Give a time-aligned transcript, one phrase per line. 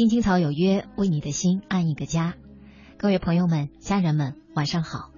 [0.00, 2.32] 青青草有约，为你的心安一个家。
[2.96, 5.10] 各位朋友们、家人们，晚上好！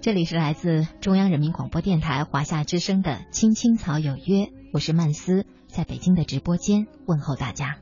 [0.00, 7.76] 这里是来自中央人民广播电台华夏之声的《青青草有约》，我是曼斯，在北京的直播间问候大家。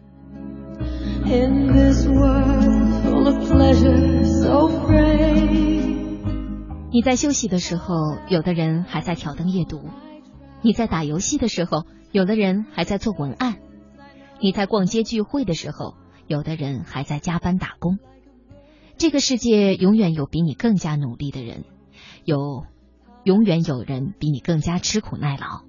[6.91, 9.79] 你在休息的时候，有的人还在挑灯夜读；
[10.63, 13.53] 你在打游戏的时候，有的人还在做文案；
[14.41, 15.95] 你在逛街聚会的时候。
[16.29, 17.99] 有的人还在加班打工，
[18.99, 21.65] 这个世界永远有比你更加努力的人，
[22.25, 22.65] 有
[23.25, 25.63] 永远有人比你更加吃苦耐劳。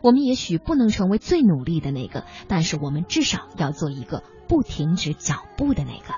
[0.00, 6.14] 我们也许不能成为最努力的那个，但是我们至少要做一个不停止脚步的那个。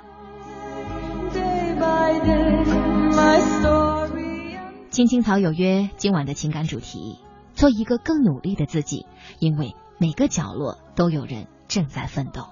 [4.90, 7.18] 青青草有约，今晚的情感主题：
[7.54, 9.06] 做一个更努力的自己，
[9.38, 12.51] 因为每个角落都有人正在奋斗。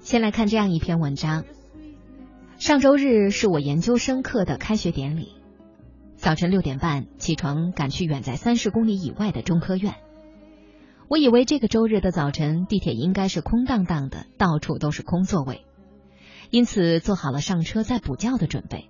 [0.00, 1.44] 先来看这样一篇文章。
[2.58, 5.34] 上周日是我研究生课的开学典礼，
[6.16, 9.94] 早晨六点半起床，赶去远在三十公里以外的中科院。
[11.08, 15.64] 我以为这个周日的早晨地铁应该是空荡荡的，到处都是空座位，
[16.50, 18.88] 因此做好了上车再补觉的准备。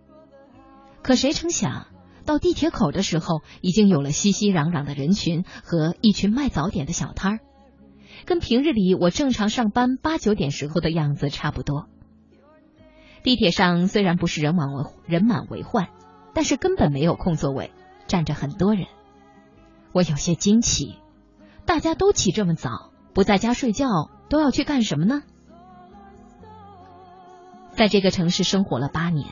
[1.02, 1.86] 可谁成想，
[2.25, 7.41] 到地铁口的时候，已经有了熙熙攘攘的人群和一群卖早点的小摊儿。
[8.25, 11.87] 跟平日里我正常上班八九点时候的样子差不多。
[13.22, 15.88] 地铁上虽然不是人满为人满为患，
[16.34, 17.72] 但是根本没有空座位，
[18.06, 18.87] 站着很多人。
[19.93, 20.99] 我有些惊奇，
[21.66, 25.22] 大家都起这么早，不在家睡觉，都要去干什么呢？
[27.72, 29.26] 在这个城市生活了八年，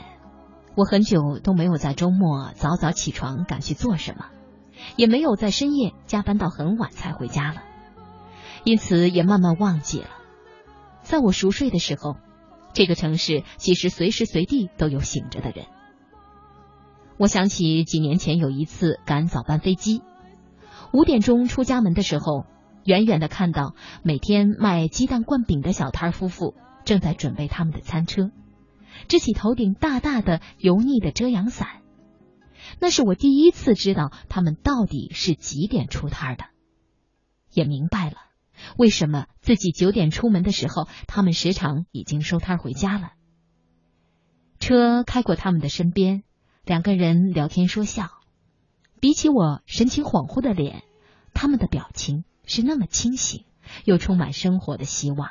[0.75, 4.27] 我很久都没有在周末早早起床赶去做什么，
[4.97, 7.63] 也没有在深夜加班到很晚才回家了。
[8.65, 10.09] 因此也慢慢忘记了，
[11.03, 12.17] 在我熟睡的时候，
[12.73, 15.67] 这个城市其实随时随地都有醒着的人。
[17.19, 20.03] 我想起几年前有一次赶早班飞机，
[20.93, 22.47] 五点钟出家门的时候，
[22.85, 28.31] 远远的看到每天卖鸡蛋灌饼的小摊夫妇正在准备他们的餐车，
[29.09, 31.83] 支起头顶大大的油腻的遮阳伞。
[32.79, 36.45] 那是我第一次知道他们到底是几点出摊的，
[37.53, 38.17] 也明白了。
[38.77, 43.13] 为什么自己九点出门的时候，他们时常已经收摊回家了？
[44.61, 46.23] 车开过他们的身边，
[46.65, 48.11] 两个人聊天说笑。
[49.01, 50.85] 比起我神情恍惚的脸，
[51.35, 53.45] 他们的表情是那么清醒，
[53.85, 55.31] 又充满生活的希望。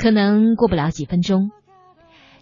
[0.00, 1.50] 可能过不了几分钟，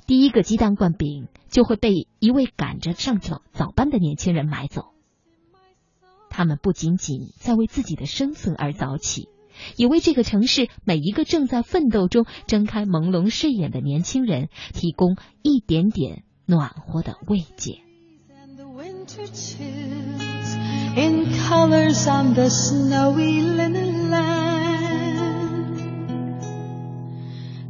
[0.06, 4.92] 第一个鸡蛋灌饼就会被一位赶着上早早班的年轻人买走。
[6.30, 9.28] 他们不仅仅在为自己的生存而早起，
[9.76, 17.80] 也为这个城市每一个正在奋斗中睁开朦胧睡眼的年轻人提供一点点暖和的慰藉。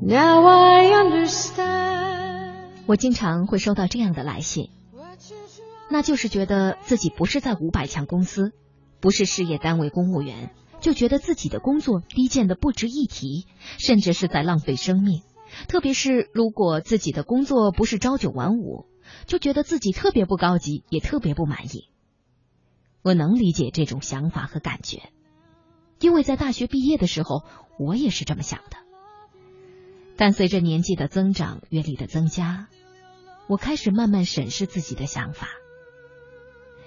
[0.00, 4.70] Now I understand 我经常会收到这样的来信。
[5.90, 8.52] 那就是觉得自己不是在五百强公司，
[9.00, 13.46] 不是事业单位公务员，就觉得自己的工作低贱的不值一提，
[13.78, 15.22] 甚至是在浪费生命。
[15.66, 18.86] 特别是如果自己的工作不是朝九晚五，
[19.26, 21.88] 就觉得自己特别不高级，也特别不满意。
[23.02, 25.10] 我能理解这种想法和感觉，
[26.00, 27.42] 因为在大学毕业的时候，
[27.78, 28.76] 我也是这么想的。
[30.18, 32.66] 但随着年纪的增长，阅历的增加，
[33.46, 35.48] 我开始慢慢审视自己的想法。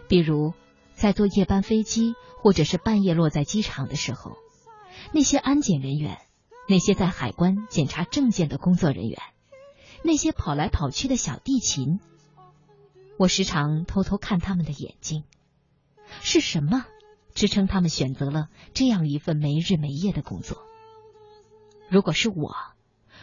[0.09, 0.53] 比如，
[0.95, 2.13] 在坐夜班飞机，
[2.43, 4.33] 或者是半夜落在机场的时候，
[5.13, 6.19] 那些安检人员，
[6.67, 9.17] 那些在海关检查证件的工作人员，
[10.03, 12.01] 那些跑来跑去的小地勤，
[13.17, 15.23] 我时常偷偷看他们的眼睛，
[16.19, 16.85] 是什么
[17.33, 20.57] 支撑他们选择了这样一份没日没夜的工作？
[21.87, 22.53] 如果是我，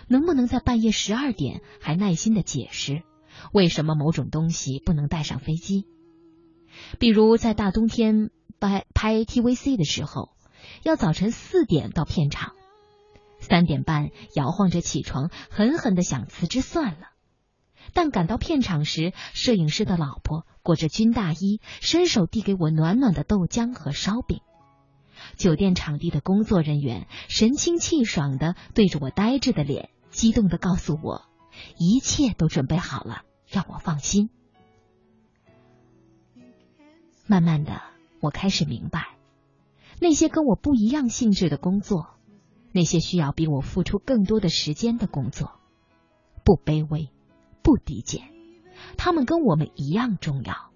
[0.09, 3.03] 能不能在半夜十二点还耐心的解释
[3.53, 5.87] 为什么某种东西不能带上飞机？
[6.99, 10.31] 比如在大冬天拍拍 TVC 的时候，
[10.83, 12.55] 要早晨四点到片场，
[13.39, 17.11] 三点半摇晃着起床，狠狠的想辞职算了。
[17.95, 24.41] 但赶到片场时，摄影师的老婆裹着军大衣，伸手递给我暖暖的豆浆和烧饼。
[25.37, 31.23] 酒店场地的工作人员神清气爽的对着我呆滞的脸，激动的告诉我，
[31.77, 34.31] 一切都准备好了，让我放心。
[37.27, 37.83] 慢慢的，
[38.21, 39.17] 我开始明白，
[40.01, 42.09] 那些跟我不一样性质的工作，
[42.73, 45.53] 那些需要比我付出更多的时间的工作，
[46.45, 47.11] 不卑微。
[47.61, 48.31] 不低贱，
[48.97, 50.71] 他们跟我们一样重要，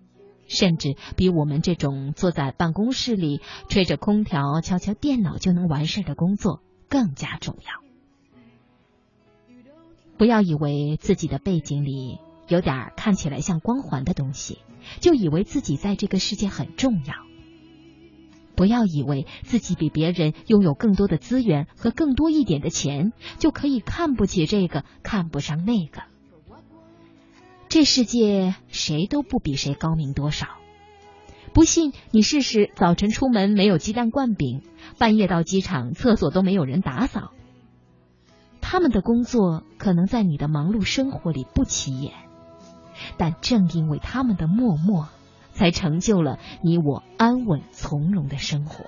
[0.47, 3.41] 甚至比我们这种坐在办公室里
[3.71, 7.92] 吹着空调、敲敲电脑就能完事的工作更加重要。
[10.23, 14.59] 不要以为自己的背景里有点看起来像光环的东西，
[15.01, 17.15] 就以为自己在这个世界很重要。
[18.55, 26.05] 不要以为自己比别人拥有更多的资源和更多一点的钱，就可以看不起这个，看不上那个。
[27.69, 30.47] 这世界谁都不比谁高明多少，
[31.53, 34.63] 不信你试试：早晨出门没有鸡蛋灌饼，
[34.99, 37.33] 半夜到机场厕所都没有人打扫。
[38.73, 42.15] 他们的工作可能在你的忙碌生活里不起眼，
[43.19, 45.11] 但正因为他们的默默，
[45.53, 48.87] 才成就了你我安稳从容的生活。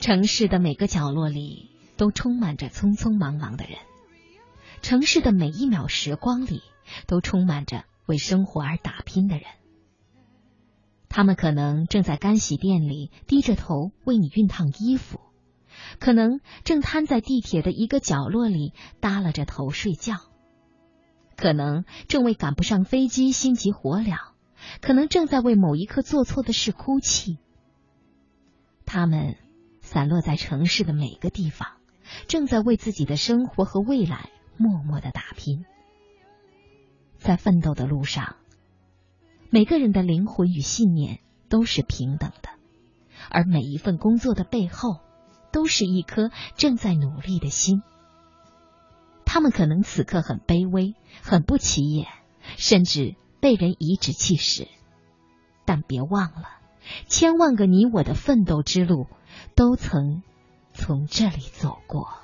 [0.00, 1.68] 城市的每个角落里
[1.98, 3.76] 都充满着匆匆忙忙的人，
[4.80, 6.62] 城市的每一秒时光里
[7.06, 9.44] 都充满着为生活而打拼的人。
[11.08, 15.20] 他们可能正在干洗店里低着头为你熨烫衣服，
[15.98, 20.16] 可能正瘫在地铁的一个角落里耷拉着头睡觉，
[21.36, 24.18] 可能正为赶不上飞机心急火燎，
[24.80, 27.38] 可能正在为某一刻做错的事哭泣。
[28.84, 29.36] 他们。
[29.86, 31.68] 散落在城市的每个地方，
[32.26, 35.66] 正在为自己的生活和未来默默的打拼。
[37.24, 38.36] 在奋斗的路上，
[39.48, 42.50] 每个人的灵魂与信念都是平等的，
[43.30, 45.00] 而每一份工作的背后，
[45.50, 47.80] 都是一颗正在努力的心。
[49.24, 52.08] 他们可能此刻很卑微，很不起眼，
[52.58, 54.68] 甚至被人颐指气使，
[55.64, 56.48] 但别忘了，
[57.08, 59.06] 千万个你我的奋斗之路。
[59.56, 60.22] 都曾
[60.72, 62.23] 从这里走过。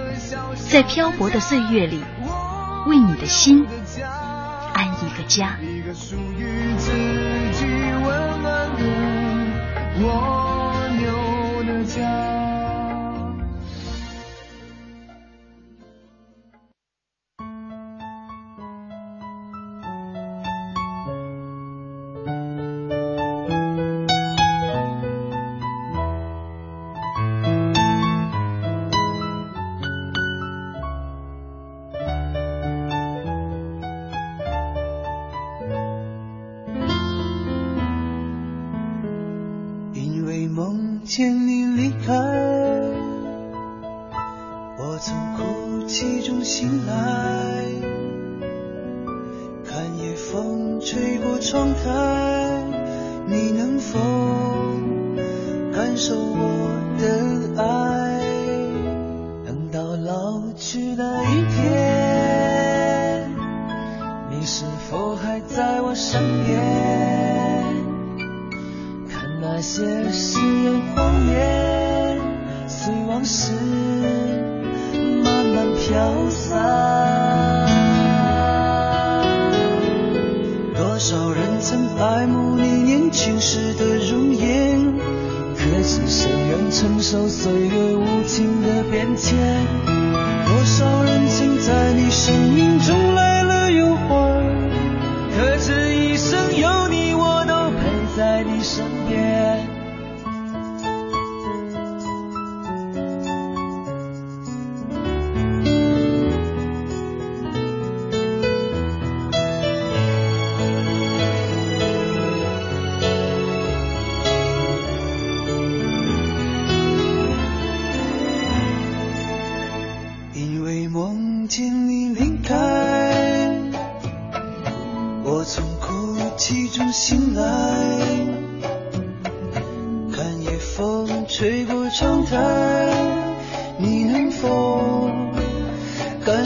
[0.71, 2.01] 在漂泊的岁月里，
[2.87, 3.67] 为你的心
[4.73, 5.57] 安一个家。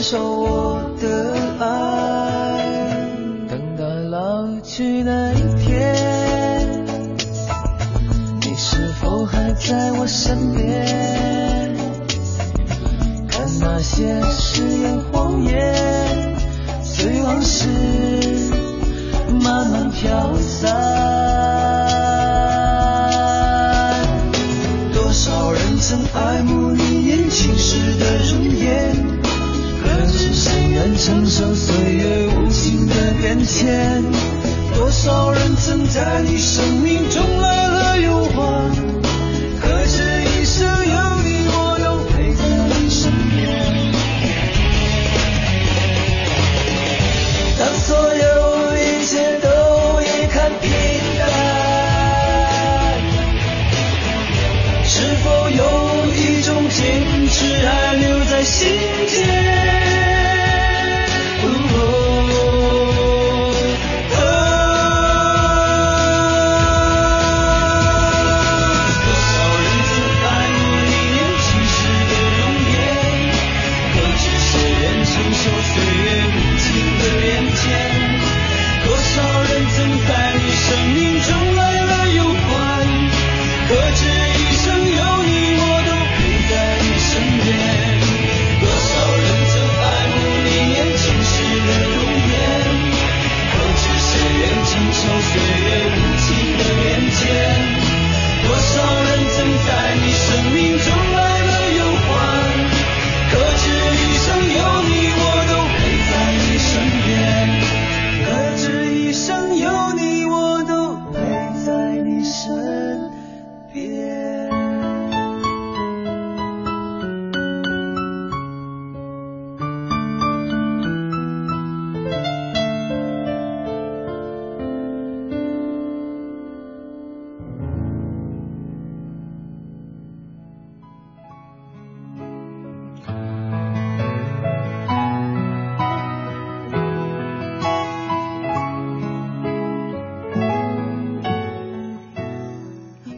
[0.08, 1.35] 守我的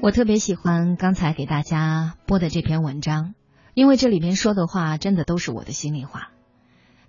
[0.09, 3.35] 我特别喜欢刚才给大家播的这篇文章，
[3.75, 6.31] 因为这里面说的话真的都是我的心里话。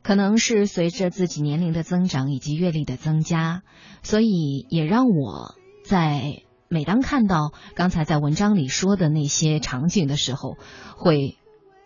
[0.04, 3.62] 可能是随着自己年龄的增长以及阅历的增加，
[4.04, 10.58] 所以也让我在每当看到刚才在文章里说的那些场景的时候，
[10.98, 11.38] 会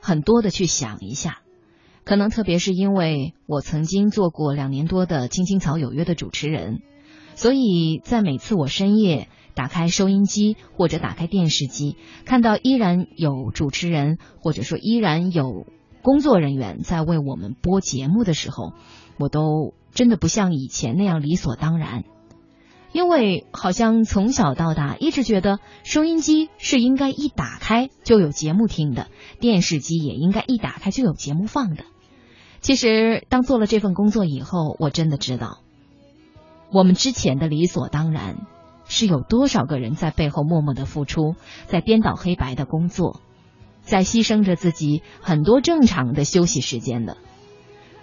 [0.01, 1.43] 很多的去想一下。
[2.05, 6.81] 可能特别是因为我曾经做过两年多的《青青草有约》的主持人，
[7.35, 15.65] 所以在每次我深夜打开收音机或者打开电视机，看到依然有主持人或者说依然有
[16.01, 18.73] 工作人员在为我们播节目的时候，
[19.17, 22.03] 我都真的不像以前那样理所当然。
[22.91, 29.07] 因为好像从小到大一直觉得收音机是应该一打开就有节目听的，
[29.39, 31.85] 电视机也应该一打开就有节目放的。
[32.61, 35.61] 其实当做了这份工作以后，我真的知道，
[36.71, 38.45] 我们之前的理所当然，
[38.93, 41.35] 是有多少个人在背后默默的付出，
[41.65, 43.21] 在颠倒黑白的工作，
[43.81, 47.17] 在牺牲着自己很多正常的休息时间的。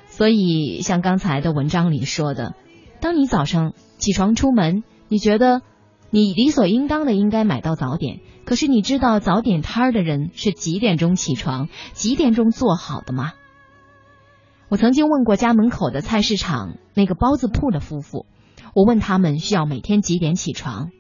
[0.09, 2.57] 所以，像刚才的文章里说的，
[3.01, 5.63] 当你早上起床出门，你觉得
[6.11, 13.35] 你理所应当的应该买到早点，可是你知道早点摊儿的人是几点钟起床、几点钟做好的吗？
[14.69, 18.27] 我曾经问过家门口的菜市场那个包子铺的夫妇，
[18.75, 20.91] 我问他们需要每天几点起床，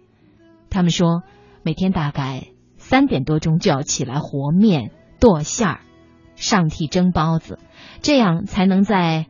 [0.71, 1.23] 他们说
[1.63, 5.81] 每天大概三点多钟就要起来和面、剁馅儿、
[6.35, 7.59] 上屉蒸包子，
[8.03, 9.27] 这样才能在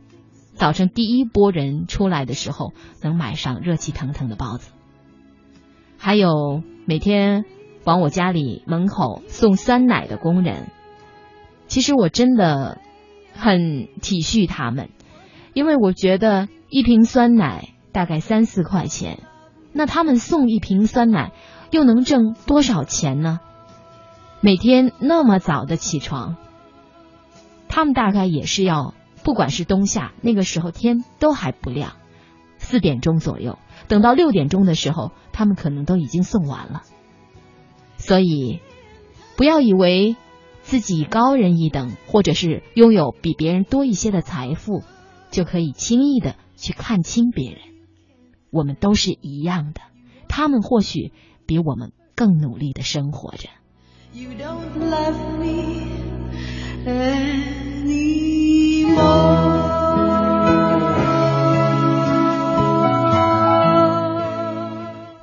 [0.55, 4.73] 早晨第一波人出来的时候能买上热气腾腾的包子。
[5.99, 7.45] 还有每天
[7.85, 10.69] 往我家里门口送酸奶的工人，
[11.67, 12.81] 其实我真的。
[13.33, 14.91] 很体恤他们，
[15.55, 19.21] 因为我觉得一瓶酸奶大概三四块钱，
[19.73, 21.33] 那他们送一瓶酸奶
[21.71, 23.41] 又能挣多少钱呢？
[24.41, 26.37] 每天那么早的起床，
[27.69, 31.93] 他们大概也是要，不管是冬夏，那个时候天都还不亮，
[32.59, 36.83] 四点钟左右，等到六点钟的时候，他们可能都已经送完了。
[37.97, 38.61] 所以，
[39.37, 40.17] 不要以为。
[40.63, 44.85] 自己高人一等，或者是拥有比别人多一些的财富，
[45.31, 47.61] 就可以轻易的去看清别人。
[48.51, 49.81] 我们都是一样的，
[50.29, 51.13] 他们或许
[51.47, 53.49] 比我们更努力的生活着。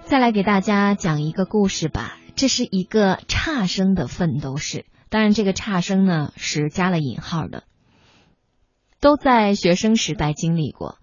[0.05, 4.86] 再来给大家讲一个故事吧，这是一个差生的奋斗史。
[5.10, 7.63] 当然，这个差生呢是加了引号的，
[9.01, 10.98] 都在学生时代经历过。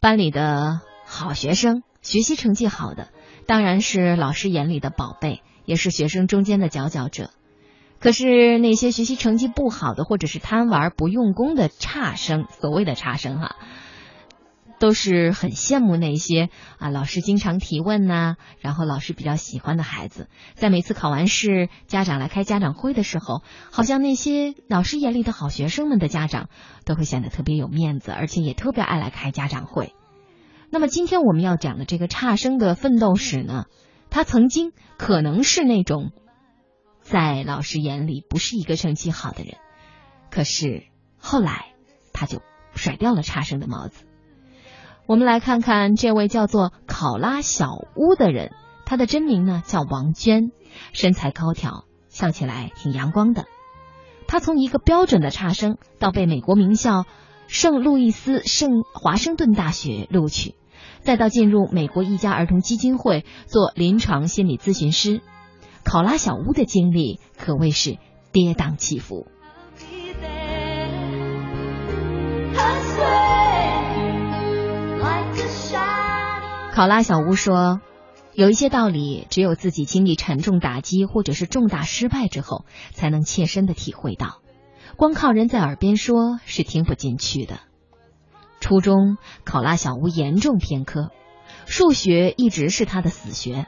[0.00, 3.08] 班里的好学生，学习成绩好的，
[3.46, 7.30] 当然是老师眼里的宝贝，也是学生中间的佼佼者。
[8.00, 13.56] 可是那些学习成绩不好的，或者是贪玩不用功的差生，所谓的差生哈。
[14.80, 26.48] 都是很羡慕那些啊，老师经常提问呐，然后老师比较喜欢的孩子，在每次考完试，家长来开家长会的时候，好像那些老师眼里的好学生们的家长
[26.84, 29.94] 都会显得特别有面子，而且也特别爱来开家长会。
[30.74, 33.66] 那么今天我们要讲的这个差生的奋斗史呢，
[34.10, 36.10] 他曾经可能是那种
[37.00, 39.54] 在老师眼里不是一个成绩好的人，
[40.32, 40.82] 可是
[41.16, 41.66] 后来
[42.12, 42.42] 他就
[42.74, 44.04] 甩掉了差生的帽子。
[45.06, 48.50] 我们来看看这位叫做考拉小屋的人，
[48.84, 50.50] 他的真名呢叫王娟，
[50.92, 53.44] 身材高挑，笑起来挺阳光的。
[54.26, 57.04] 他从一个标准的差生，到被美国名校
[57.46, 60.56] 圣路易斯圣华盛顿大学录取，
[61.04, 65.20] 再到进入美国一家儿童基金会做临床心理咨询师，
[65.84, 67.98] 考拉小屋的经历可谓是
[68.32, 69.26] 跌宕起伏。
[76.72, 77.82] 考拉小屋说
[78.32, 84.40] ：“有一些道理，只有自己经历沉重打击或者是重大失败之后，才能切身的体会到。
[84.96, 87.60] 光靠人在耳边说，是听不进去的。”
[88.64, 91.10] 初中，考拉小屋严重偏科，
[91.66, 93.66] 数学一直是他的死穴，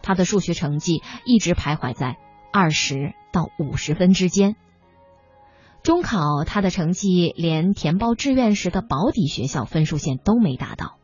[0.00, 2.18] 他的数学成绩一直徘徊在
[2.52, 4.54] 二十到五十分之间。
[5.82, 10.98] 中考，他的成绩连填报志愿时的保底学校分数线都没达到。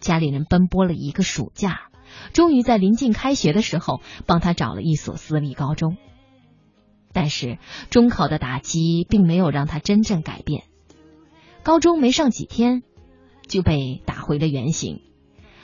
[0.00, 1.88] 家里人奔波了一个暑假，
[2.34, 5.96] 终于在临近开学的时候帮他找了一所私立高中。
[7.14, 7.56] 但是
[7.88, 10.64] 中考的打击并没有让他真正改变，
[11.64, 12.82] 高中没上几天
[13.48, 15.00] 就被打回了原形，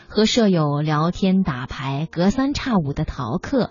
[0.09, 3.71] 和舍友聊天打牌、隔三差五的逃课、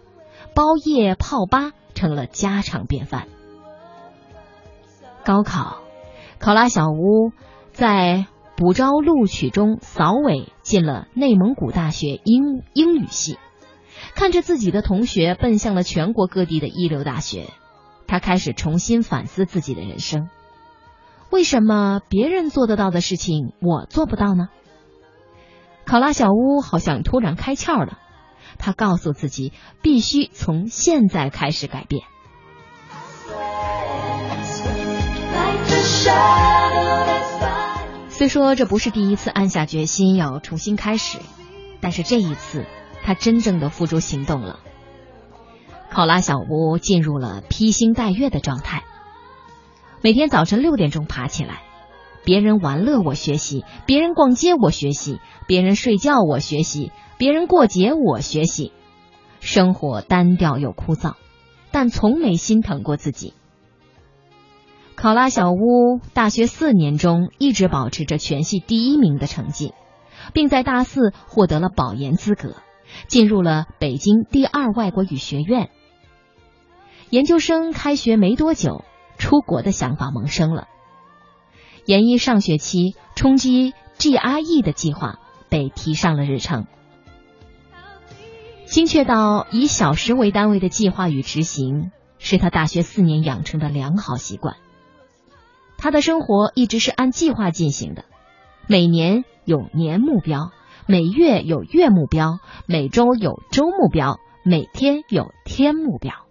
[0.55, 3.27] 包夜泡吧成了家常便饭。
[5.25, 5.81] 高考，
[6.39, 7.33] 考拉小屋
[7.73, 8.27] 在。
[8.55, 13.37] 补招录取中扫尾进了内蒙古大学英英语系，
[14.15, 17.45] 看着自己的同学奔向了全国各地的一流大学，
[18.05, 20.27] 他开始重新反思自己的人生：
[21.31, 24.49] 为什么别人做得到的事情我做不到呢？
[25.85, 27.97] 考拉小屋好像突然开窍了，
[28.57, 32.03] 他告诉自己必须从现在开始改变。
[38.09, 41.19] 虽说这不是第一次暗下决心要重新开始，
[41.79, 42.65] 但是这一次
[43.03, 44.59] 他真正的付诸行动了。
[45.89, 48.83] 考拉小屋进入了披星戴月的状态，
[50.01, 51.61] 每天早晨六点钟爬起来，
[52.23, 58.71] 别人玩乐我学习，别人逛街我学习，别人睡觉我学习，别人过节我学习，
[59.41, 61.15] 生活单调又枯燥，
[61.71, 63.33] 但从没心疼过自己。
[64.95, 69.73] 考拉小屋大学四年中一直保持着全系第一名的成绩，
[70.33, 72.55] 并在大四获得了保研资格，
[73.07, 75.69] 进入了北京第二外国语学院。
[77.09, 78.85] 研究生开学没多久，
[79.19, 80.67] 出国的想法萌生了。
[81.85, 86.65] 研一上学期冲击 GRE 的计划被提上了日程。
[88.65, 94.57] 精确到以小时为单位的计划与执行，是他大学四年养成的良好习惯。
[95.77, 98.05] 他的生活一直是按计划进行的，
[98.67, 100.51] 每年有年目标，
[100.85, 106.28] 每月有月目标，每周有周目标，每天有天目标。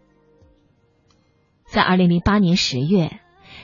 [1.71, 3.21] 在二零零八年十月，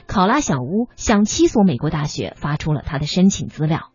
[0.07, 3.91] 考拉小屋向七所美国大学发出了他的申请资料。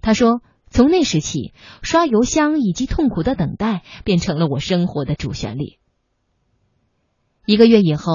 [0.00, 0.42] 他说。
[0.72, 5.80] 从那时起，刷邮箱以及痛苦的等待变成了我生活的主旋律。
[7.44, 8.12] 一个月以后，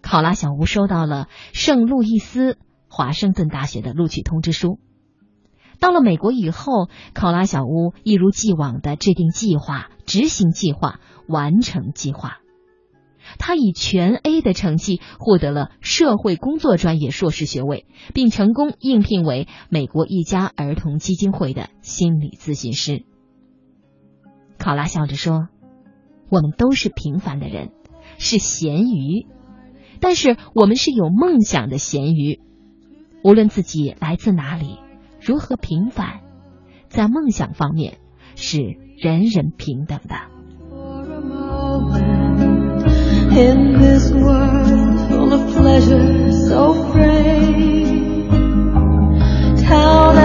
[0.00, 2.56] 考拉小屋收到了圣路易斯
[2.88, 4.78] 华盛顿大学的录取通知书。
[5.80, 12.38] 到了美国以后，考拉小屋一如既往的制定计划、执行计划、完成计划。
[13.38, 23.04] 他以全 A 的成绩获得了社会工作专业硕士学位，并成功应聘为美国一家儿童基金会的心理咨询师。
[24.58, 25.48] 考拉笑着说
[26.30, 27.72] ：“我们都是平凡的人，
[28.18, 29.26] 是咸鱼，
[30.00, 32.40] 但是我们是有梦想的咸鱼。
[33.22, 34.78] 无论自己来自哪里，
[35.20, 36.20] 如何平凡，
[36.88, 37.98] 在梦想方面
[38.34, 38.60] 是
[38.96, 40.16] 人人平等的。”
[43.36, 48.26] In this world full of pleasure so free.
[49.66, 50.15] Town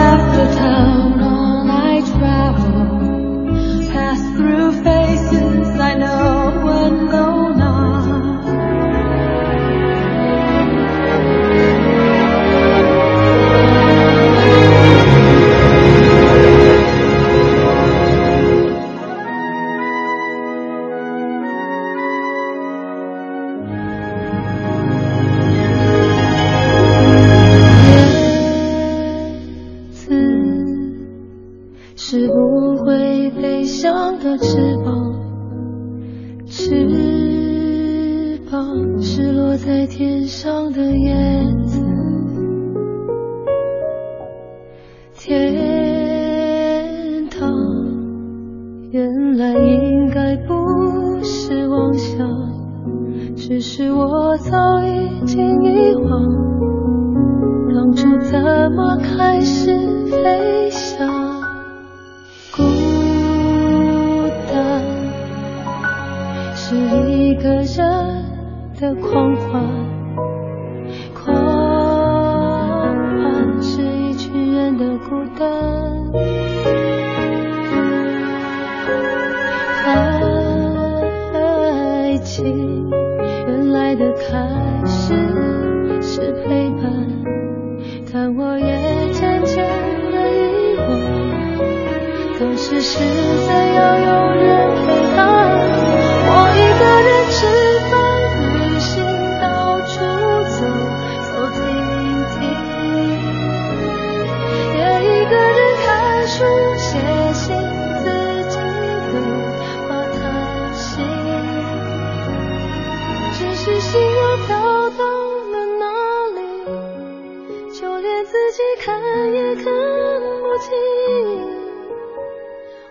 [118.32, 118.98] 自己看
[119.34, 120.72] 也看不清。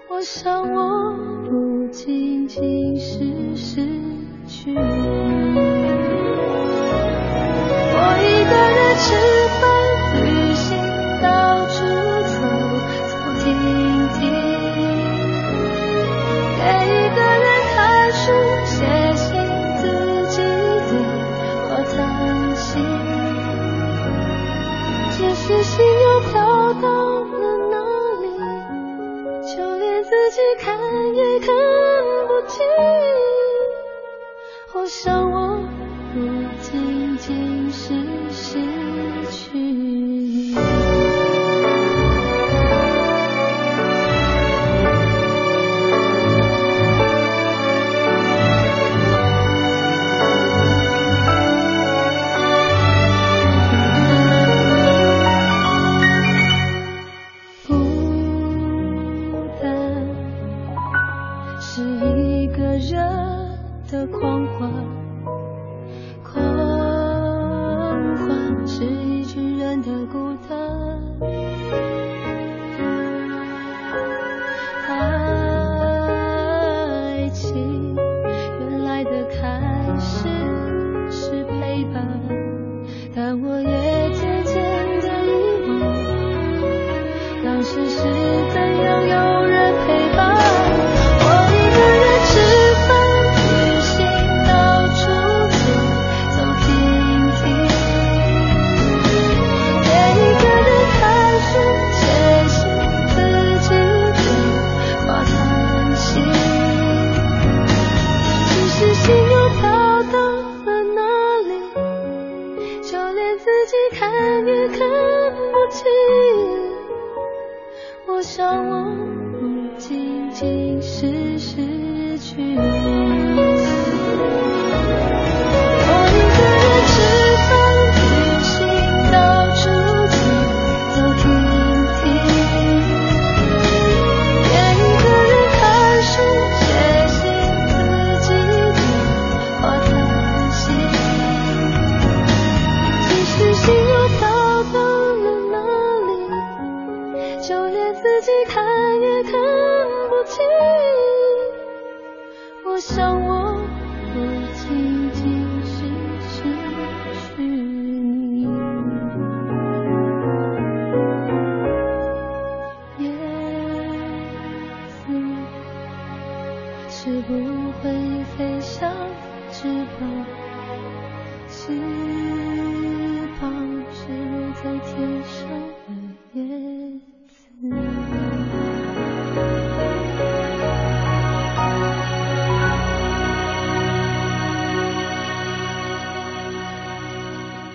[0.08, 1.14] 我想我
[1.48, 3.80] 不仅仅是失
[4.46, 4.70] 去。
[4.70, 5.09] 你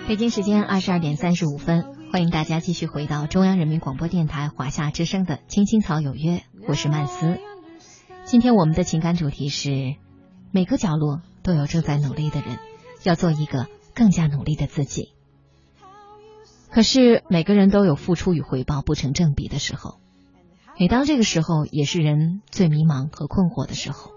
[0.08, 6.36] 北京时间二十二点三十五分，欢迎大家继续回到中央人民广播电台华夏之声的《青青草有约》，
[6.68, 7.40] 我是曼斯。
[8.24, 9.96] 今天我们的情感主题是：
[10.52, 12.60] 每个角落都有正在努力的人，
[13.02, 13.66] 要做一个
[13.96, 15.12] 更加努力的自己。
[16.70, 19.98] 可是每个人都有付出与回报不成正比的时候，
[20.78, 24.12] 每当这个时候，也是人最迷茫和困惑的时候。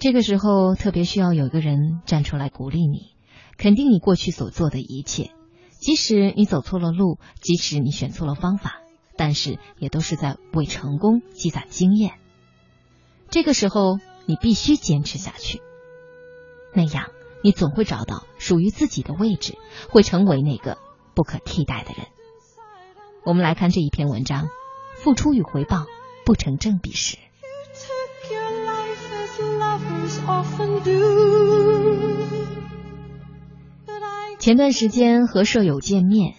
[0.00, 3.16] 这个时候特别需要有一个人站出来鼓励你。
[3.58, 5.32] 肯定你过去所做的一切，
[5.80, 8.80] 即使你走错了路，即使你选错了方法，
[9.16, 12.14] 但是也都是在为成功积攒经验。
[13.30, 15.60] 这个时候，你必须坚持下去，
[16.72, 17.10] 那样
[17.42, 19.58] 你总会找到属于自己的位置，
[19.90, 20.78] 会成为那个
[21.14, 22.06] 不可替代的人。
[23.24, 24.48] 我们来看这一篇文章：
[24.94, 25.84] 付出与回报
[26.24, 27.18] 不成正比时。
[27.74, 29.02] took your life
[30.84, 32.07] as.
[34.48, 36.34] 前段时间和舍友见面，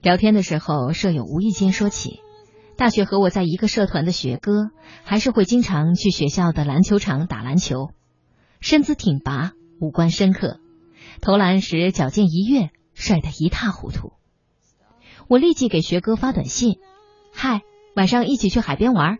[0.00, 2.20] 聊天的时候，舍友无意间说起，
[2.78, 4.70] 大学和我在一个社团的学哥，
[5.04, 7.90] 还是会经常去学校的篮球场打篮球，
[8.60, 10.58] 身姿挺拔，五官深刻，
[11.20, 14.14] 投篮时脚尖一跃，帅得一塌糊涂。
[15.28, 16.78] 我立即给学哥发短信
[17.30, 17.60] ：“嗨，
[17.94, 19.18] 晚上一起去海边玩。”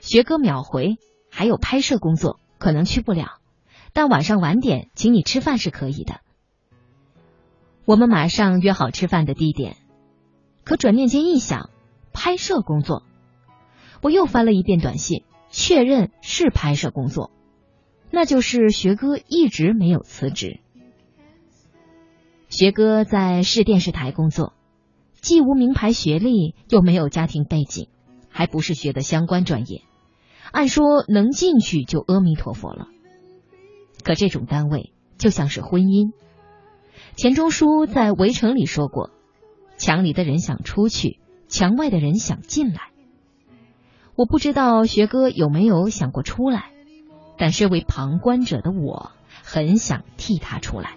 [0.00, 0.96] 学哥秒回
[1.28, 3.40] ：“还有拍摄工作，可能去不了，
[3.92, 6.20] 但晚上晚点请你吃饭是可以的。”
[7.86, 9.76] 我们马上约好吃饭的地点，
[10.64, 11.68] 可转念间一想，
[12.14, 13.02] 拍摄工作，
[14.00, 17.30] 我又翻了一遍短信，确认是拍摄工作，
[18.10, 20.60] 那就是学哥一直没有辞职。
[22.48, 24.54] 学哥在市电视台工作，
[25.20, 27.88] 既无名牌学历，又没有家庭背景，
[28.30, 29.82] 还不是学的相关专业，
[30.52, 32.88] 按说能进去就阿弥陀佛了。
[34.02, 36.12] 可这种单位就像是婚姻。
[37.16, 39.10] 钱钟书在《围城》里说过
[39.78, 42.90] ：“墙里的人想出去，墙外的人想进来。”
[44.16, 46.70] 我不知道学哥有没有想过出来，
[47.38, 49.12] 但身为旁观者的我，
[49.44, 50.96] 很想替他出来。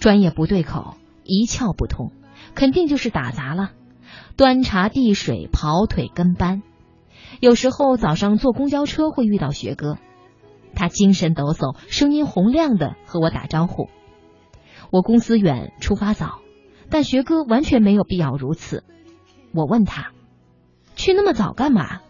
[0.00, 2.10] 专业不对口，一窍不通，
[2.56, 3.70] 肯定就是打杂了，
[4.36, 6.62] 端茶递水、跑腿跟班。
[7.38, 9.98] 有时候早上坐公交车会遇到学哥，
[10.74, 13.88] 他精神抖擞，声音洪亮的和我打招呼。
[14.90, 16.40] 我公司远，出发早，
[16.90, 18.84] 但学哥完全没有必要如此。
[19.52, 20.12] 我问他，
[20.96, 22.00] 去那么早干嘛？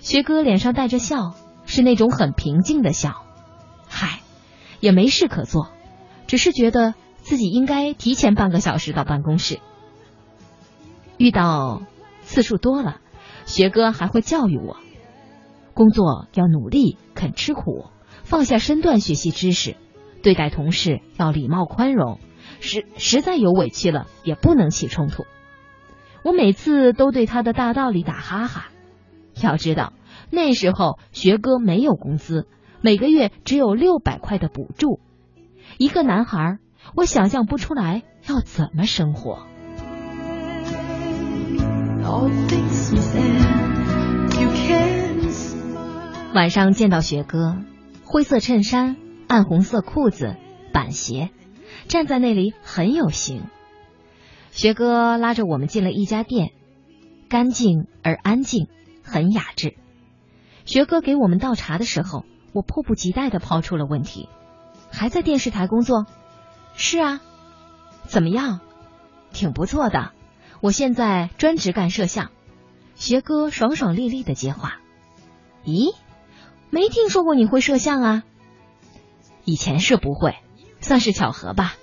[0.00, 1.34] 学哥脸上带着笑，
[1.66, 3.24] 是那种很平静的笑。
[3.86, 4.20] 嗨，
[4.80, 5.70] 也没事可做，
[6.26, 9.58] 只是觉得自己应该提前半个小时到办公室。
[11.16, 11.82] 遇到
[12.22, 13.00] 次数多了，
[13.44, 14.76] 学哥还会教育我，
[15.74, 17.86] 工作要努力，肯吃苦，
[18.22, 19.76] 放下身段学习知识，
[20.22, 22.18] 对待同事要礼貌宽容，
[22.60, 25.24] 实实在有委屈了也不能起冲突。
[26.24, 28.68] 我每次都对他的大道理打哈哈。
[29.40, 29.92] 要知道
[30.30, 32.46] 那时候学哥没有工资，
[32.80, 35.00] 每个月只有六百块的补助，
[35.78, 36.58] 一个男孩，
[36.96, 39.46] 我想象不出来要怎么生活。
[46.34, 47.56] 晚上见到学哥。
[48.04, 48.96] 灰色衬衫、
[49.28, 50.36] 暗红色裤子、
[50.72, 51.30] 板鞋，
[51.86, 53.44] 站在那里很有型。
[54.50, 56.52] 学哥拉着我们进了一家店，
[57.28, 58.68] 干净而安静，
[59.04, 59.76] 很雅致。
[60.64, 64.30] 学哥给我们倒茶的时候，我迫不及待的抛出了问题
[64.90, 66.06] ：“还在电视台工作
[66.74, 67.20] ？”“是啊。
[68.08, 68.60] ”“怎么样
[69.32, 70.12] ？”“挺不错的。
[70.60, 72.30] ”“我现在专职干摄像。”
[72.96, 74.78] 学哥爽爽利利的接话
[75.64, 75.94] ：“咦？”
[76.70, 78.24] 没听说过你会摄像啊？
[79.48, 80.36] 以前是不会，
[80.78, 81.74] 算是巧合吧。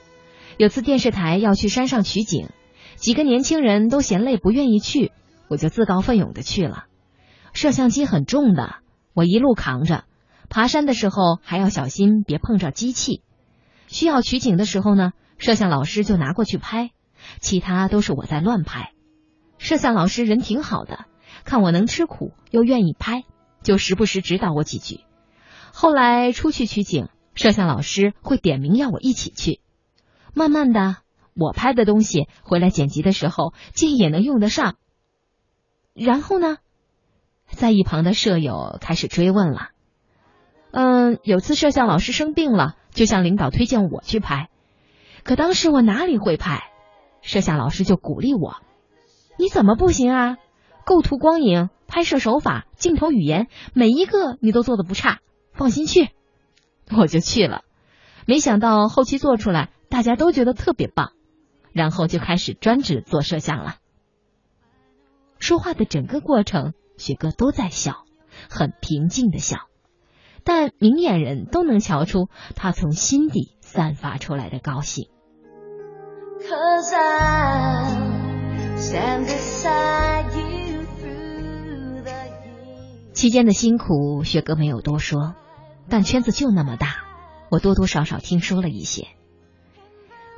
[0.56, 2.50] 有次电视台要去山上取景，
[2.96, 5.12] 几个年轻人都嫌累不愿意去，
[5.48, 6.86] 我就自告奋勇的去了。
[7.54, 8.76] 摄像机很重的，
[9.16, 10.04] 我一路扛着，
[10.48, 13.24] 爬山的时候还要小心别碰着机器。
[13.88, 16.92] 需要取景的时候呢，摄像老师就拿过去拍，
[17.40, 18.92] 其他都是我在乱拍。
[19.58, 21.06] 摄像老师人挺好的，
[21.46, 23.24] 看我能吃苦又愿意拍。
[23.64, 25.00] 就时不时指导我几句，
[25.74, 29.60] 后来出去取景，摄像老师会点名要我一起去。
[30.34, 30.98] 慢慢的，
[31.36, 34.78] 我拍的东西回来剪辑的时候，竟也能用得上。
[35.94, 36.58] 然后呢，
[37.48, 39.70] 在一旁的舍友开始追问了。
[40.72, 44.50] 嗯，有次摄像老师生病了，就向领导推荐我去拍，
[45.24, 46.64] 可当时我哪里会拍，
[47.22, 48.58] 摄像老师就鼓励我
[49.38, 50.38] ：“你怎么不行啊？
[50.84, 55.20] 构图、光影。”拍摄手法、镜头语言，每一个你都做的不差，
[55.54, 56.10] 放心去，
[56.98, 57.64] 我就去了。
[58.26, 61.12] 没想到后期做出来，大家都觉得特别棒，
[61.72, 63.76] 然后就开始专职做摄像了。
[65.40, 68.06] 说话的整个过程，雪哥都在笑，
[68.50, 69.58] 很平静的笑，
[70.44, 75.10] 但明眼人都能瞧出他从心底散发出来的高兴。
[83.14, 85.36] 期间的辛苦，雪哥没有多说，
[85.90, 87.06] 但圈子就那么大，
[87.50, 89.08] 我多多少少听说了一些。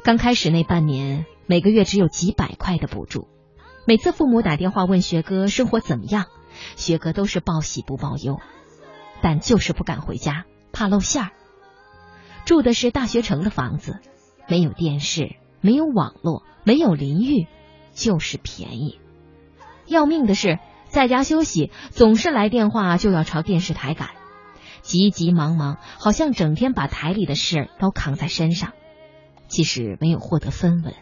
[0.04, 3.28] 刚开始那半年，每个月只有几百块的补助，
[3.86, 6.26] 每次父母打电话问学哥生活怎么样，
[6.76, 8.40] 学哥都是报喜不报忧，
[9.22, 11.32] 但就是不敢回家，怕露馅儿。
[12.46, 14.00] 住的是大学城的房子，
[14.48, 17.48] 没有电视，没有网络，没有淋浴，
[17.94, 19.00] 就是便宜。
[19.88, 20.60] 要命的是。
[20.90, 24.12] 在家休息，总是来电话就要朝电视台赶，
[24.88, 28.72] 急急忙忙，好像整天把台里的事都扛在身上。
[29.50, 30.94] 其实没有获得分文。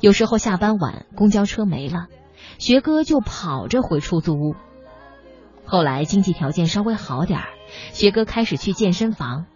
[0.00, 2.06] 有时候下班晚，公交车没了，
[2.58, 4.54] 学哥就跑着回出租屋。
[5.64, 7.48] 后来经济条件稍微好点儿，
[7.92, 9.46] 学哥开始去健身房。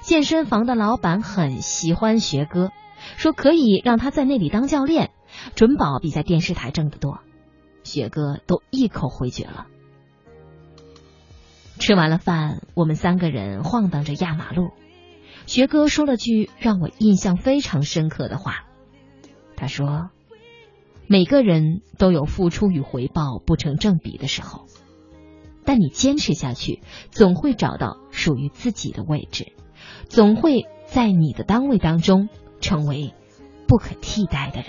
[0.00, 2.72] 健身房的老板很喜欢学哥，
[3.16, 5.12] 说可以让他在那里当教练，
[5.54, 7.20] 准保比在电视台挣得多。
[7.84, 9.68] 学哥都一口回绝了。
[11.78, 14.70] 吃完了饭，我们三个人晃荡着压马路。
[15.46, 18.64] 学哥说了句让我印象非常深刻的话，
[19.56, 20.08] 他说
[21.06, 24.64] ：“每个人都有付出与回报不成正比的时候，
[25.66, 29.52] 但你坚持下去，总会找到属于自己的位置，
[30.08, 33.12] 总会在你的单位当中成为
[33.68, 34.68] 不可替代的人。”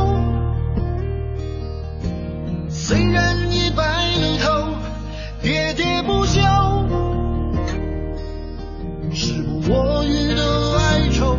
[9.73, 11.37] 我予的哀愁，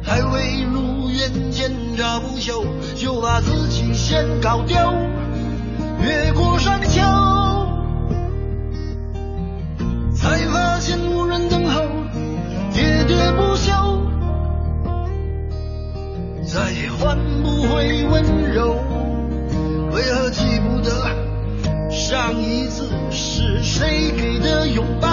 [0.00, 2.64] 还未如愿见着不朽，
[2.94, 4.76] 就把自己先搞丢。
[6.00, 7.00] 越过山丘，
[10.14, 11.82] 才发现无人等候，
[12.72, 13.72] 喋喋不休，
[16.46, 18.22] 再也换不回温
[18.52, 18.76] 柔。
[19.90, 21.10] 为何记不得
[21.90, 25.07] 上一次是谁给的拥抱，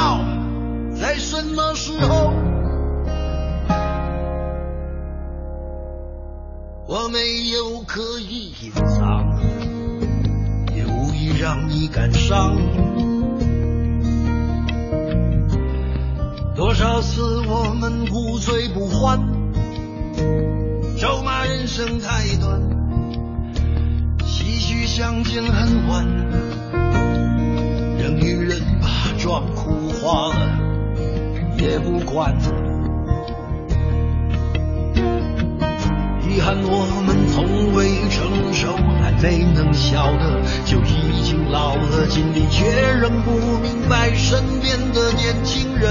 [1.08, 2.34] 在什么时候？
[6.88, 7.20] 我没
[7.52, 9.40] 有刻意隐藏，
[10.76, 12.58] 也无意让你感伤。
[16.56, 19.20] 多少次我们不醉不欢，
[20.98, 22.60] 咒骂人生太短。
[24.22, 26.04] 唏嘘相见恨晚，
[28.00, 28.88] 人与人把
[29.20, 30.65] 妆哭花了
[31.58, 32.34] 也不管。
[36.28, 42.08] 遗憾我们从未成熟，还没能晓得，就已经老了。
[42.10, 42.66] 尽力却
[43.00, 43.32] 仍不
[43.62, 45.90] 明白身边的年轻人，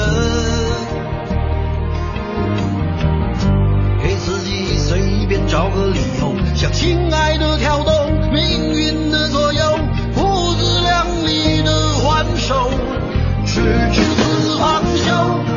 [4.03, 7.93] 给自己随便找个理由，向亲爱的挑逗。
[8.33, 9.79] 命运的左右，
[10.15, 12.71] 不自量力的还手，
[13.47, 13.63] 直
[13.93, 15.54] 至死方休。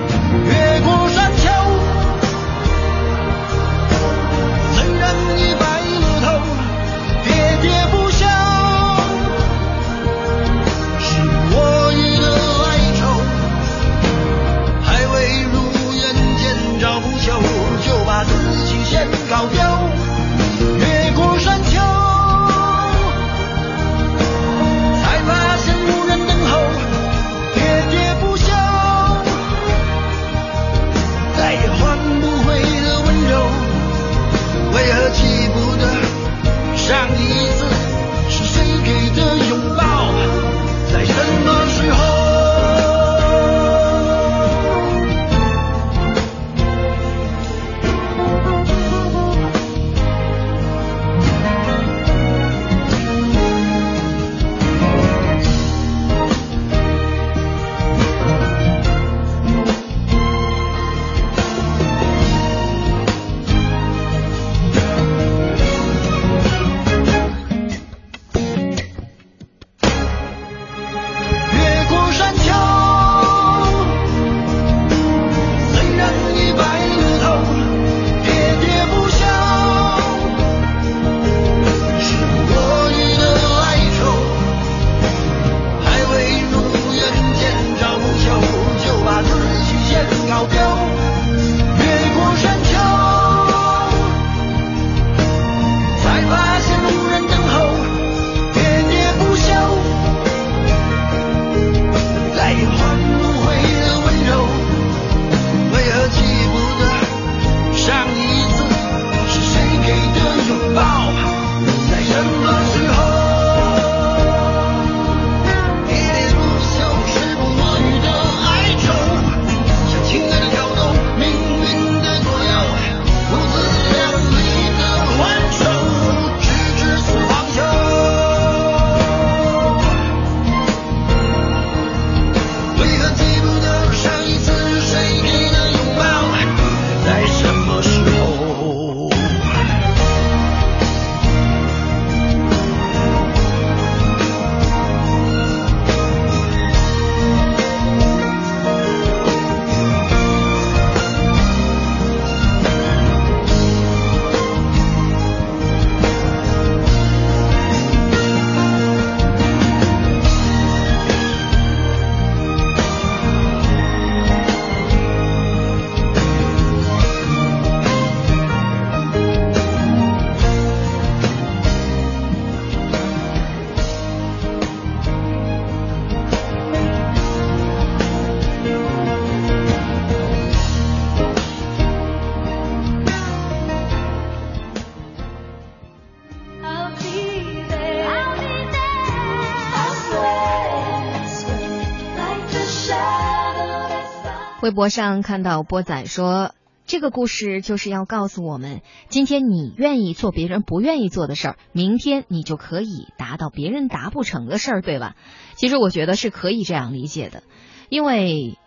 [194.78, 196.54] 博上看到波仔说。
[196.86, 205.16] 这个故事就是要告诉我们，今天你愿意做别人不愿意做的事儿，明天你就可以达到别人达不成的事儿，对吧？
[205.56, 207.42] 其实我觉得是可以这样理解的，
[207.90, 208.60] 因为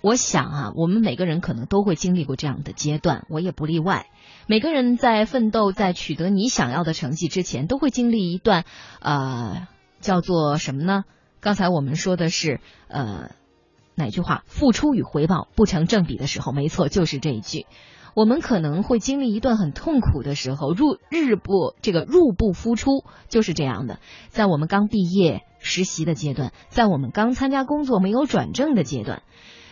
[0.00, 4.06] 我想啊，我们每个人可能都会经历过这样的阶段，我也不例外。
[4.46, 8.64] 每个人在奋斗、在取得你想要的成绩之前，都会经历一段
[9.00, 9.68] 呃，
[10.00, 11.04] 叫做什么呢？
[11.40, 12.58] 刚才我们说的是
[12.88, 13.32] 呃。
[13.98, 14.44] 哪句话？
[14.46, 17.66] 付出与回报不成正比的时候，没错，就是这一句。
[18.14, 24.00] 我们可能会经历一段很痛苦的时候，入日不这个入不敷出，就是这样的。
[24.28, 29.22] 在我们刚毕业实习的阶段，在我们刚参加工作没有转正的阶段，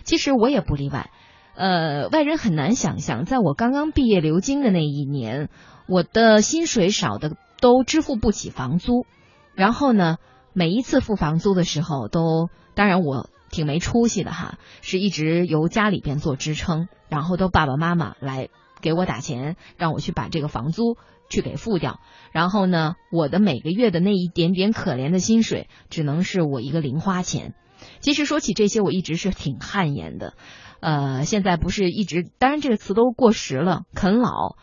[0.05, 1.11] 其实我也不例外。
[1.57, 5.49] 呃，外人很难想象，在我刚刚毕业留京的那一年，
[5.89, 9.07] 我的薪水少的都支付不起房租。
[9.55, 10.19] 然后呢，
[10.53, 13.29] 每一次付房租的时候，都当然我。
[13.57, 18.51] 挺没出息的哈，是一直由家里边做支撑，然后都爸爸妈妈来
[18.83, 20.99] 给我打钱，让我去把这个房租
[21.31, 22.01] 去给付掉。
[22.33, 27.55] 然后呢，我的每个月的那一点点可怜的薪水，只能是我一个零花钱。
[28.01, 30.35] 其实说起这些，我一直是挺汗颜的。
[30.81, 34.57] 呃，现在不是一直，当然这个词都过时了，啃老。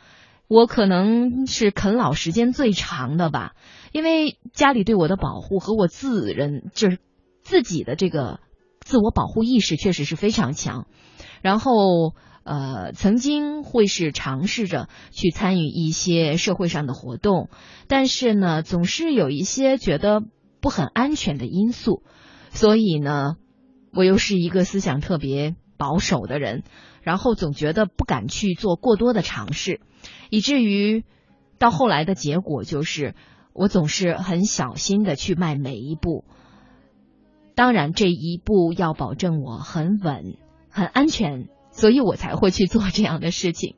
[0.47, 3.53] 我可能是啃老时间最长的吧，
[3.91, 6.99] 因为家里对我的保护和我自人就是
[7.41, 8.39] 自己的这个。
[8.83, 10.87] 自我保护意识确实是非常强，
[11.41, 12.13] 然后
[12.43, 17.49] 呃，曾经会是尝试着去参与一些社会上的活动，
[17.87, 20.21] 但是呢，总是有一些觉得
[20.59, 22.03] 不很安全的因素，
[22.49, 23.35] 所以呢，
[23.93, 26.63] 我又是一个思想特别保守的人，
[27.01, 29.79] 然后总觉得不敢去做过多的尝试，
[30.29, 31.05] 以至于
[31.57, 33.15] 到后来的结果就是，
[33.53, 36.25] 我总是很小心的去迈每一步。
[37.55, 40.37] 当然，这一步要保证我很稳、
[40.69, 43.75] 很安全，所以我才会去做这样的事情。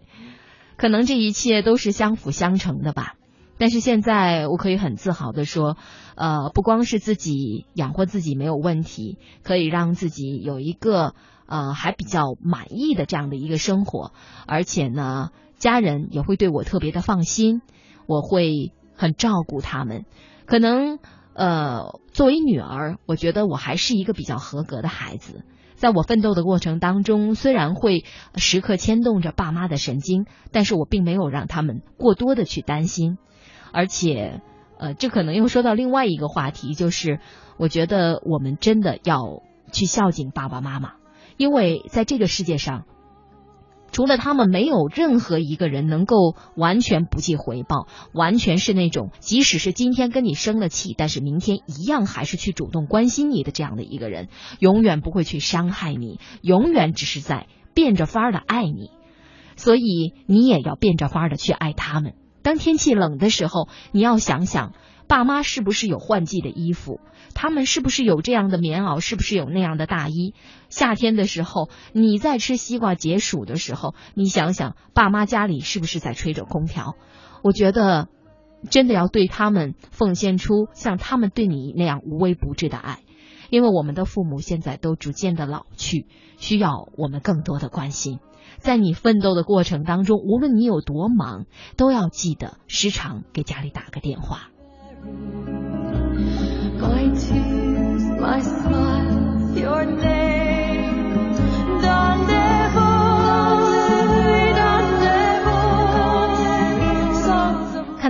[0.78, 3.16] 可能这一切都是相辅相成的吧。
[3.58, 5.78] 但是现在我可以很自豪的说，
[6.16, 11.14] 呃，不光是自己养活自己没有问题，可以让自己有一个
[11.46, 14.14] 呃还比较满意的这样的一个生活，
[14.48, 17.62] 而且呢，家人也会对我特别的放心，
[18.08, 20.06] 我会很照顾他们。
[20.46, 21.00] 可能。
[21.38, 25.44] 呃，作为女儿，我觉得我还是一个比较合格的孩子。
[25.76, 28.06] 在我奋斗的过程当中，虽然会
[28.36, 33.18] 时刻牵动着爸妈的神经，但是我并没有让他们过多的去担心。
[33.74, 34.40] 而且，
[34.80, 37.20] 呃，这可能又说到另外一个话题，就是
[37.58, 39.44] 我觉得我们真的要
[39.74, 40.94] 去孝敬爸爸妈妈，
[41.36, 42.86] 因为在这个世界上。
[43.96, 54.28] 除了他们，没有任何一个人能够完全不计回报，完全是那种即使是今天跟你生了气，但是明天一样还是去主动关心你的这样的一个人，
[54.60, 58.92] 永远不会去伤害你，永远只是在变着法儿的爱你。
[59.56, 62.16] 所以你也要变着法儿的去爱他们。
[62.42, 64.74] 当天气冷的时候，你要想想，
[65.08, 67.00] 爸妈是不是有换季的衣服。
[67.34, 69.00] 他们是不是有这样的棉袄？
[69.02, 70.34] 是不是有那样的大衣？
[70.70, 76.96] 夏天的时候，你在吃西瓜解暑的时候，你想想，爸妈家里是不是在吹着空调？
[77.44, 78.08] 我觉得，
[78.70, 83.00] 真的要对他们奉献出像他们对你那样无微不至的爱，
[83.50, 88.20] 因为我们的父母现在都逐渐的老去，需要我们更多的关心。
[88.60, 91.46] 在你奋斗的过程当中，无论你有多忙，
[91.76, 94.50] 都要记得时常给家里打个电话。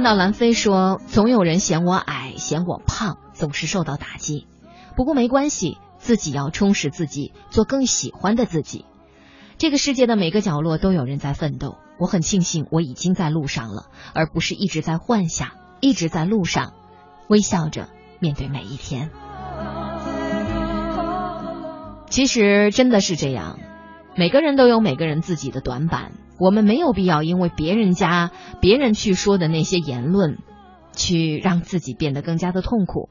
[0.06, 4.46] 到兰飞说，总有人嫌我矮，嫌我胖，总是受到打击。
[4.96, 8.86] 不过没关系，自己要充实自己，做更喜欢的自己。
[9.58, 15.50] 这个世界的每个角落都有人在奋斗，我很庆幸我已经在路上了，而不是一直在幻想，
[15.82, 16.74] 一直在路上，
[17.28, 17.90] 微笑着
[18.20, 19.10] 面对每一天。
[22.12, 23.58] 其实真的是这样，
[24.16, 28.32] 每个人都有每个人自己的短板，我们没有必要因为别人家
[28.62, 30.38] 别人去说的那些言论，
[30.94, 33.10] 去让自己变得更加的痛苦。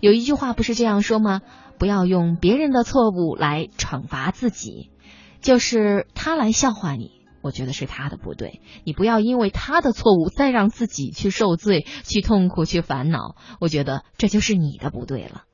[0.00, 1.40] 有一句话不是这样说吗？
[1.78, 4.90] 不要用别人的错误来惩罚自己，
[5.40, 7.10] 就是他来笑话你，
[7.42, 8.60] 我觉得是他的不对。
[8.84, 15.44] 你不要因为他的错误再让自己去受罪、去痛苦、去烦恼，我觉得这就是你的不对了。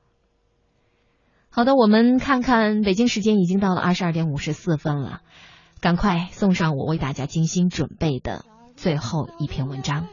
[1.49, 5.21] 好的，我们看看北京时间已经到了二十二点五十四分了，
[5.81, 10.07] 赶快送上我为大家精心准备的最后一篇文章。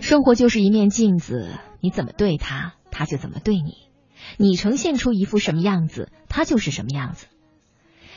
[0.00, 1.48] 生活就是一面镜子，
[1.80, 3.88] 你怎么对它，它他就怎么对你；
[4.36, 7.28] 你呈现出一副什么样子，他就是什么样子。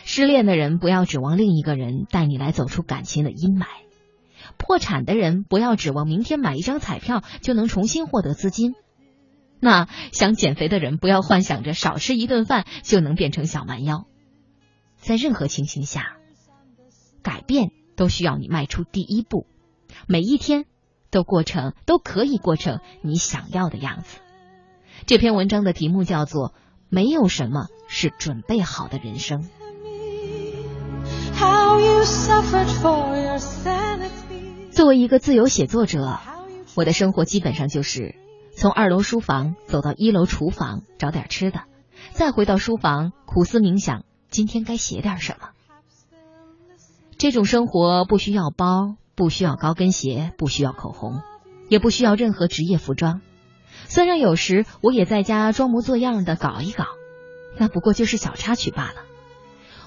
[0.03, 3.68] 失恋的人不要指望另一个人带你来走出感情的阴霾；
[4.57, 8.74] 破产的人不要指望明天买一张彩票就能重新获得资金。
[9.64, 14.07] 那想减肥的人不要幻想着少吃一顿饭就能变成小蛮腰。
[14.97, 16.18] 在任何情形下，
[17.22, 19.47] 改变都需要你迈出第一步，
[20.05, 20.66] 每一天
[21.11, 24.18] 都过成都可以过成你想要的样子。
[25.05, 26.49] 这篇文章的题目叫做
[26.89, 29.43] 《没有什么是准备好的人生》。
[34.72, 36.20] 作为一个自由写作者，
[36.76, 38.16] 我的生活基本上就是
[38.56, 41.62] 从二楼书房走到一楼厨房找点吃的，
[42.12, 45.49] 再回到书房苦思冥想今天该写点什么。
[47.18, 51.22] 这种生活不需要包，不需要高跟鞋，不需要口红，
[51.70, 53.22] 也不需要任何职业服装。
[53.88, 56.86] 虽然有时我也在家装模作样的搞一搞，
[57.58, 59.01] 那不过就是小插曲罢了。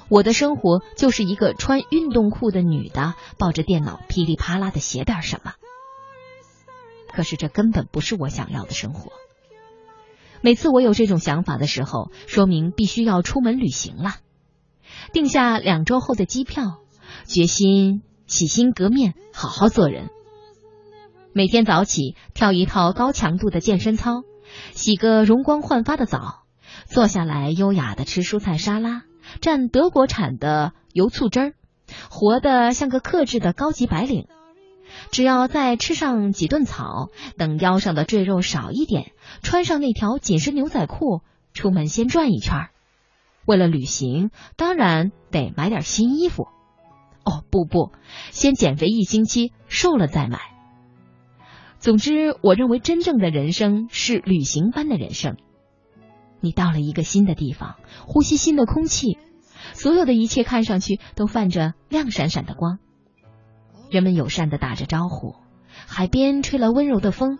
[0.08, 5.54] 我的生活就是一个穿运动裤的女的，抱着电脑噼里啪啦的写点什么。
[7.16, 9.10] 可是这根本不是我想要的生活。
[10.42, 14.16] 每次我有这种想法的时候，说明必须要出门旅行了，
[15.14, 16.78] 定下两周后的机票。
[17.24, 20.10] 决心洗心革面，好好做人。
[21.32, 24.22] 每天早起跳一套高强度的健身操，
[24.72, 26.42] 洗个容光焕发的澡，
[26.84, 29.04] 坐下来优雅的吃蔬菜沙拉，
[29.40, 31.54] 蘸德国产的油醋汁儿，
[32.10, 34.26] 活得像个克制的高级白领。
[35.10, 42.68] 只要再吃上几顿草，等腰上的赘肉少一点，穿上那条紧身牛仔裤，出门先转一圈。
[43.46, 46.48] 为了旅行，当然得买点新衣服。
[47.24, 47.92] 哦不不，
[48.30, 50.40] 先减肥一星期，瘦了再买。
[51.78, 55.36] 总之，我认为真正的人生是旅行般的人生。
[56.40, 57.76] 你到了一个新的地方，
[58.06, 59.18] 呼吸新的空气，
[59.72, 62.78] 所有的一切看上去都泛着亮闪闪的光。
[63.90, 65.34] 人们友善的打着招呼，
[65.86, 67.38] 海边吹来温柔的风，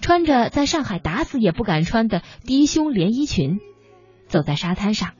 [0.00, 3.58] 穿着在上海打死也不敢穿的低胸连衣裙，
[4.26, 5.10] 走在沙滩上，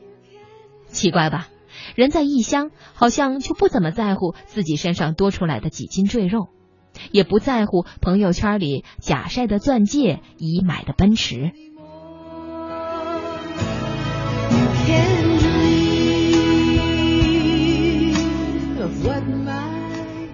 [0.87, 1.49] 奇怪吧？
[1.95, 6.49] 人在异乡，好像就不怎么在乎自己身上多出来的几斤赘肉，
[7.11, 11.53] 也不在乎朋友圈里假晒的钻戒、已买的奔驰。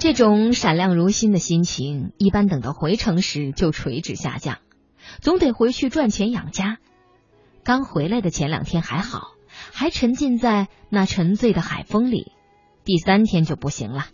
[0.09, 4.57] 这种闪亮如新的心情，一般等到回城时就垂直下降，
[5.21, 6.79] 总得回去赚钱养家。
[7.63, 9.33] 刚回来的前两天还好。
[9.71, 12.33] 还沉浸在那沉醉的海风里，
[12.87, 14.07] 第三天就不行了。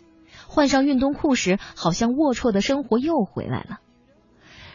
[0.47, 3.79] 换上运动裤时，好像龌龊的生活又回来了。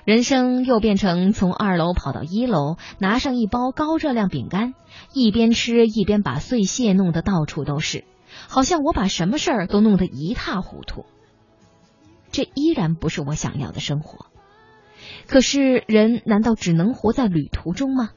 [0.07, 4.73] 人生又变成从二楼跑到一楼，拿上一包高热量饼干，
[5.12, 8.05] 一边吃一边把碎屑弄得到处都是，
[8.51, 11.07] 好像我把什么事儿都弄得一塌糊涂。
[12.33, 14.27] 这依然不是我想要的生活。
[15.29, 18.11] 可是人难道只能活在旅途中吗？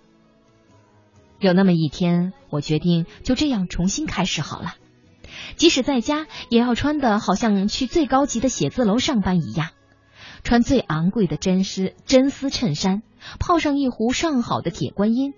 [1.40, 4.74] 有那么一天，我决定就这样重新开始好了。
[5.56, 9.70] 即使在家，也要穿的好像去最高级的写字楼上班一样，
[10.44, 13.04] 穿最昂贵的真丝真丝衬衫，
[13.40, 15.34] 泡上一壶上好的铁观音，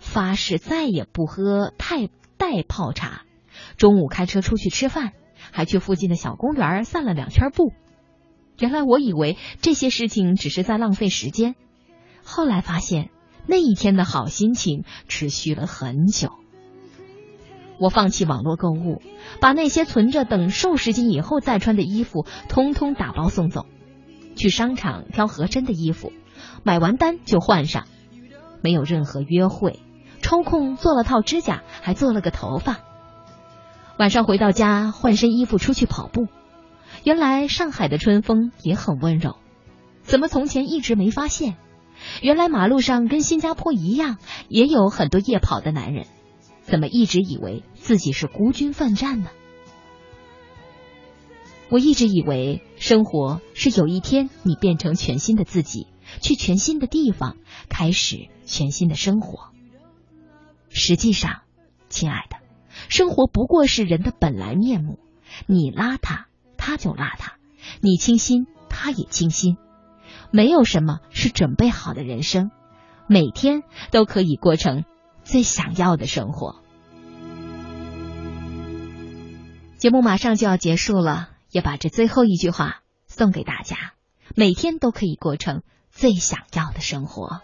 [0.00, 3.24] 发誓再也不喝太代泡茶。
[3.78, 5.12] 中午开车出去吃饭，
[5.50, 7.72] 还去附近的小公园散了两圈步。
[8.58, 11.54] 原来我以为这些事情只是在浪费时间，
[12.22, 13.08] 后来发现。
[13.50, 16.28] 那一天的好心情持续了很久。
[17.80, 19.00] 我放弃网络购物，
[19.40, 23.64] 把那些存着等瘦十斤以后再穿的衣服通通打包送走，
[24.36, 26.12] 去商场挑合身的衣服，
[26.62, 27.86] 买完单就换上，
[28.62, 29.80] 没有任何约会，
[30.20, 32.80] 抽空做了套指甲，还做了个头发。
[33.98, 36.28] 晚上回到家，换身衣服出去跑步。
[37.02, 39.36] 原来上海的春风也很温柔，
[40.02, 41.56] 怎么从前一直没发现？
[42.22, 44.18] 原来马路上跟新加坡一样，
[44.48, 46.06] 也有很多夜跑的男人，
[46.62, 49.30] 怎么一直以为自己是孤军奋战呢？
[51.68, 55.88] 我一直以为生活是有一天你变成全新的自己，
[56.20, 57.36] 去全新的地方，
[57.68, 59.50] 开始全新的生活。
[60.68, 61.40] 实际上，
[61.88, 62.36] 亲爱的，
[62.88, 64.98] 生活不过是人的本来面目。
[65.46, 66.24] 你邋遢，
[66.56, 67.32] 他就邋遢；
[67.80, 69.56] 你清新，他也清新。
[70.30, 72.50] 没有什么是准备好的人生，
[73.06, 74.84] 每天都可以过成
[75.22, 76.56] 最想要的生活。
[79.76, 83.76] 节目马上就要结束了，也把这最后一句话送给大家：
[84.34, 87.42] 每天都可以过成最想要的生活。